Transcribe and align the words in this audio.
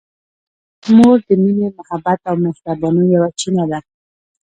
مور 0.95 1.17
د 1.27 1.29
مینې، 1.41 1.67
محبت 1.77 2.19
او 2.29 2.35
مهربانۍ 2.43 3.05
یوه 3.15 3.29
چینه 3.39 3.63
ده. 3.71 3.79